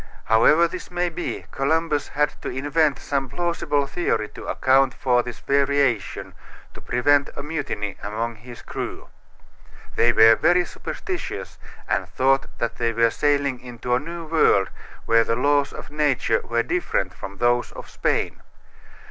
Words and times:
However 0.25 0.67
this 0.67 0.89
may 0.89 1.09
be, 1.09 1.45
Columbus 1.51 2.07
had 2.07 2.33
to 2.41 2.49
invent 2.49 2.97
some 2.97 3.29
plausible 3.29 3.85
theory 3.85 4.29
to 4.29 4.47
account 4.47 4.95
for 4.95 5.21
this 5.21 5.37
variation 5.41 6.33
to 6.73 6.81
prevent 6.81 7.29
a 7.35 7.43
mutiny 7.43 7.97
among 8.01 8.37
his 8.37 8.63
crew. 8.63 9.09
They 9.95 10.11
were 10.11 10.33
very 10.33 10.65
superstitious 10.65 11.59
and 11.87 12.09
thought 12.09 12.47
that 12.57 12.77
they 12.77 12.93
were 12.93 13.11
sailing 13.11 13.59
into 13.59 13.93
a 13.93 13.99
new 13.99 14.25
world 14.25 14.71
where 15.05 15.23
the 15.23 15.35
laws 15.35 15.71
of 15.71 15.91
nature 15.91 16.41
were 16.43 16.63
different 16.63 17.13
from 17.13 17.37
those 17.37 17.71
of 17.73 17.87
Spain. 17.87 18.41